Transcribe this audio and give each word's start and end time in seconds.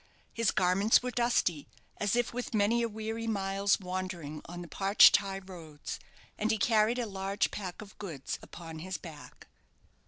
His 0.33 0.49
garments 0.49 1.03
were 1.03 1.11
dusty, 1.11 1.67
as 1.97 2.15
if 2.15 2.33
with 2.33 2.55
many 2.55 2.81
a 2.81 2.89
weary 2.89 3.27
mile's 3.27 3.79
wandering 3.79 4.41
on 4.45 4.63
the 4.63 4.67
parched 4.67 5.15
high 5.17 5.37
roads, 5.37 5.99
and 6.39 6.49
he 6.49 6.57
carried 6.57 6.97
a 6.97 7.05
large 7.05 7.51
pack 7.51 7.83
of 7.83 7.95
goods 7.99 8.39
upon 8.41 8.79
his 8.79 8.97
back. 8.97 9.45